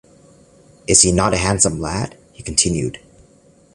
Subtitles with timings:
[0.87, 2.97] ‘Is he not a handsome lad?’ he continued.